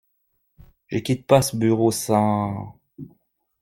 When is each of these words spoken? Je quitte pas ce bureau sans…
Je 0.87 0.97
quitte 0.97 1.27
pas 1.27 1.43
ce 1.43 1.55
bureau 1.55 1.91
sans… 1.91 2.79